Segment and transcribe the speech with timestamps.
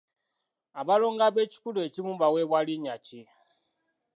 [0.81, 3.21] Abalongo ab’ekikula ekimu baweebwa linnya ki?